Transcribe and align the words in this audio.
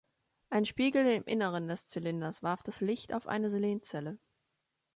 Ein 0.49 0.65
Spiegel 0.65 1.05
im 1.05 1.25
Inneren 1.25 1.67
des 1.67 1.87
Zylinders 1.87 2.41
warf 2.41 2.63
das 2.63 2.81
Licht 2.81 3.13
auf 3.13 3.27
eine 3.27 3.51
Selenzelle. 3.51 4.17